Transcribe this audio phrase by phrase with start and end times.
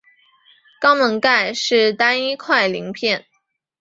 [0.81, 3.27] 肛门盖是单一块鳞片。